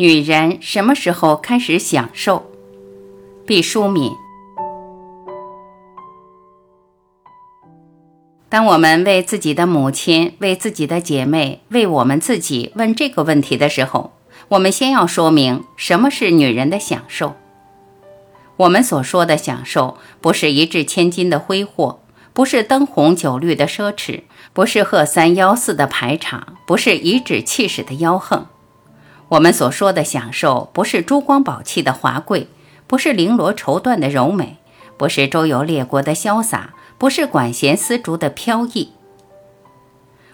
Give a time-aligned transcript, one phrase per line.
[0.00, 2.50] 女人什么时候开始享受？
[3.46, 4.10] 毕淑敏。
[8.48, 14.12] 当我们为自己的母亲、为自己的姐妹、为我们自己问这个问题的时候，
[14.48, 17.34] 我们先要说明什么是女人的享受。
[18.56, 22.00] 我们所说的享受，不是一掷千金的挥霍，
[22.32, 24.22] 不是灯红酒绿的奢侈，
[24.54, 28.46] 不是贺三吆四的排场，不是颐指气使的吆喝。
[29.30, 32.48] 我们所说的享受，不是珠光宝气的华贵，
[32.88, 34.56] 不是绫罗绸缎的柔美，
[34.96, 38.90] 不是周游列国的潇洒，不是管弦丝竹的飘逸。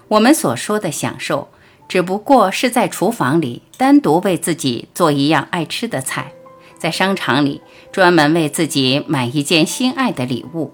[0.08, 1.48] 我们所说的享受，
[1.86, 6.32] 只不过是在厨房里单独为自己做一样爱吃的菜，
[6.78, 7.60] 在商场里
[7.92, 10.72] 专门为自己买一件心爱的礼物，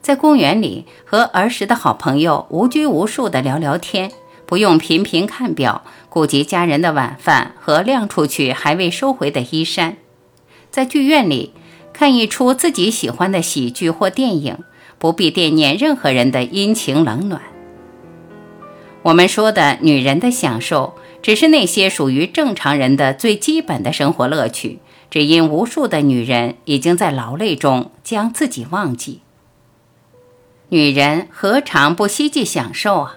[0.00, 4.12] 在公园里和儿时的好朋友无拘无束地聊聊天。
[4.46, 9.96] 不用频频看表，顾及家人的晚饭和晾出去还未收回的衣衫，
[10.70, 11.52] 在剧院里
[11.92, 14.58] 看一出自己喜欢的喜剧或电影，
[14.98, 17.42] 不必惦念任何人的阴晴冷暖。
[19.02, 24.78] 我们说的女人的享受，只是那些属于正常人的最基本的生活乐趣，
[25.10, 29.22] 只因无数的女人已经在劳累中将自己忘记。
[30.68, 33.16] 女人何尝不希冀享受啊？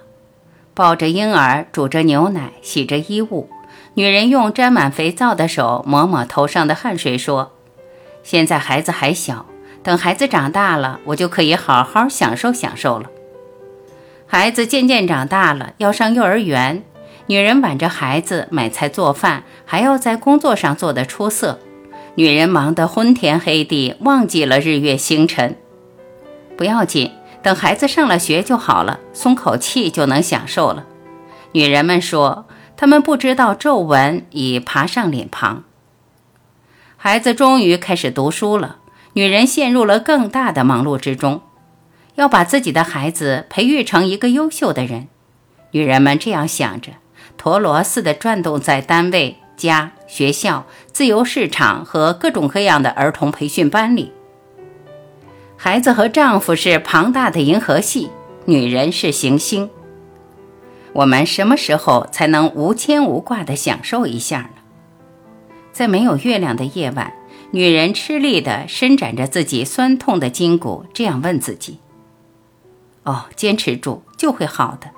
[0.74, 3.50] 抱着婴儿，煮着牛奶，洗着衣物，
[3.96, 7.52] 女人用沾满肥皂的手抹抹头上的汗水，说
[8.24, 9.46] ：“现在孩子还小，
[9.84, 13.10] 等孩子长大了，我就可以好好享受享受了。”
[14.26, 16.84] 孩子渐渐长大了，要上幼儿园，
[17.26, 21.60] 女人挽着孩子买菜做饭，还要在工作上做得出色。
[22.16, 25.56] 女人忙得昏天黑地，忘记了日月星辰。
[26.58, 27.12] 不要紧。
[27.42, 30.86] 等孩子上了学就好了，松口气就能享受了。
[31.54, 35.64] 女人们说，她们不知道皱纹已爬上脸庞。
[36.98, 38.78] 孩子终于开始读书了，
[39.14, 41.42] 女人陷入了更大的忙碌之中，
[42.16, 45.08] 要把自己的孩子培育成一个优秀的人。
[45.72, 46.92] 女人们这样想着，
[47.38, 54.12] 陀螺似的转动在单位、家、学校、自由市场和各种各样的儿童培训班里。
[55.62, 58.10] 孩子和丈夫是庞大的银河系，
[58.46, 59.70] 女人是行星。
[60.94, 64.62] 我们什么时候才能无牵无挂地享受一下呢？
[65.74, 67.12] 在没有月亮的夜晚，
[67.52, 71.80] 女人吃力地伸展着自己酸痛的筋骨，这样问自己
[73.04, 74.92] ：“哦，坚持住，就会好的。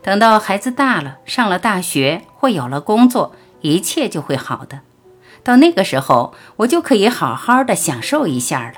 [0.00, 4.80] 等到孩子大了，上了大学或有了工作，一切就会好的。
[5.44, 8.72] 到那个时候，我就可以好好的享受一下了。”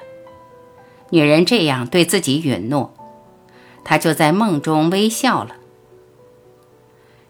[1.11, 2.95] 女人这样对自己允诺，
[3.85, 5.57] 她就在梦中微笑了。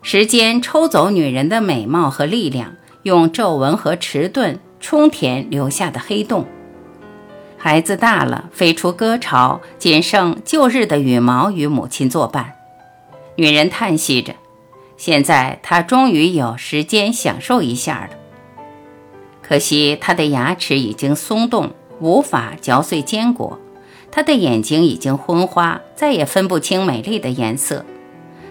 [0.03, 6.47] 时间抽走女人的美貌和力量，用皱纹和迟钝充填留下的黑洞。
[7.57, 12.55] 孩子大了，飞出歌巢，仅剩旧日的羽毛与母亲作伴。
[13.37, 14.35] 女人叹息着，
[14.97, 18.17] 现在她终于有时间享受一下了。
[19.43, 23.59] 可惜她的牙齿已经松动，无法嚼碎坚果。
[24.11, 27.85] 他的眼睛已经昏花，再也分不清美丽的颜色；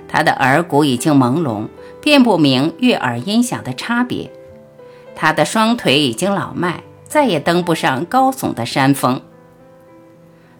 [0.07, 1.67] 他的耳骨已经朦胧，
[2.01, 4.29] 辨不明悦耳音响的差别；
[5.15, 9.21] 他的双腿已经老迈，再也登不上高耸的山峰。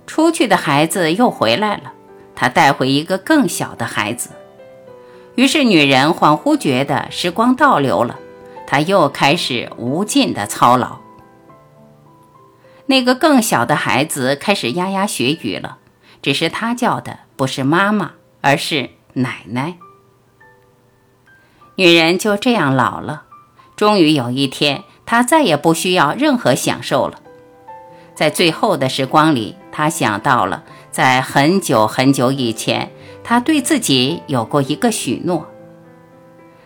[0.05, 1.93] 出去的孩子又回来了，
[2.35, 4.29] 他带回一个更小的孩子。
[5.35, 8.17] 于是女人恍惚觉得时光倒流了，
[8.65, 10.97] 她又开始无尽的操劳。
[12.87, 15.77] 那个更小的孩子开始牙牙学语了，
[16.21, 19.75] 只是他叫的不是妈妈，而是奶奶。
[21.75, 23.23] 女人就这样老了，
[23.75, 27.21] 终于有一天，她再也不需要任何享受了。
[28.15, 32.91] 在最后的时光里，她想到了，在很久很久以前，
[33.23, 35.45] 她对自己有过一个许诺：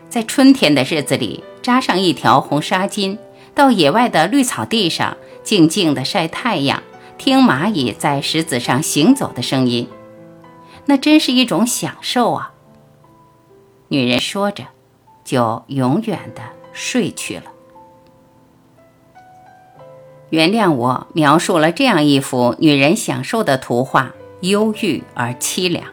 [0.08, 3.18] 在春天的日子里，扎上一条红纱巾，
[3.54, 5.18] 到野外的绿草地上。
[5.44, 6.84] 静静地晒太阳，
[7.18, 9.90] 听蚂蚁在石子上行走的声音，
[10.86, 12.54] 那真是一种享受啊！
[13.88, 14.66] 女人说着，
[15.26, 17.46] 就永远地睡去了。
[20.30, 25.86] 原谅我描述了这样一幅女人享受的图画，忧郁而凄凉。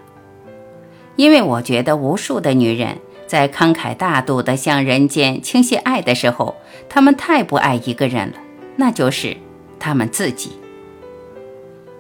[1.17, 6.57] 因为我觉得，无数的女人在慷慨大度地向人间倾泻爱的时候，
[6.89, 8.39] 他们太不爱一个人了。
[8.77, 9.37] 那就是
[9.81, 10.53] 他们自己。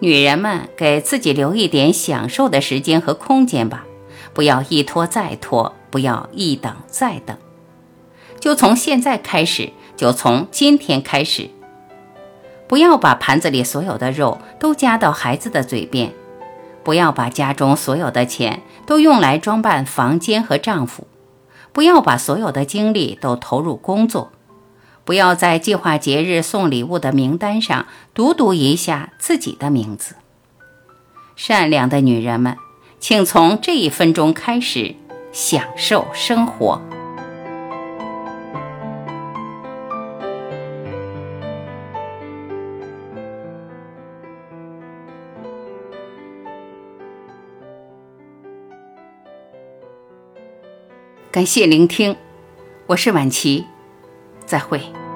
[0.00, 3.84] 女人们给自己留一点享受的时间和空间吧，
[4.32, 7.36] 不要一拖再拖，不要一等再等。
[8.38, 11.50] 就从现在开始，就从今天开始。
[12.68, 16.12] 不要把盘子里所有的肉都夹到孩子的嘴边，
[16.84, 21.08] 不要把家中所有的钱都用来装扮房间和丈夫，
[21.72, 24.30] 不要把所有的精力都投入工作，
[25.08, 30.16] 不要在计划节日送礼物的名单上读读一下自己的名字。
[31.34, 32.58] 善良的女人们，
[33.00, 34.94] 请从这一分钟开始
[35.32, 36.82] 享受生活。
[51.32, 52.14] 感谢聆听，
[52.88, 53.64] 我是婉琪，
[54.48, 55.07] 再会。